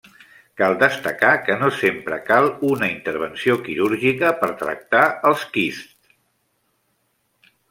[0.59, 6.15] Cal destacar que no sempre cal una intervenció quirúrgica per tractar és quists.